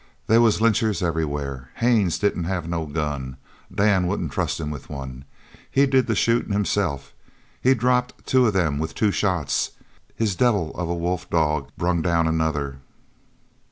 [0.25, 1.69] They was lynchers everywhere.
[1.75, 3.37] Haines didn't have no gun.
[3.71, 5.25] Dan wouldn't trust him with one.
[5.69, 7.13] He did the shootin' himself.
[7.61, 9.73] He dropped two of them with two shots.
[10.15, 12.79] His devil of a wolf dog brung down another."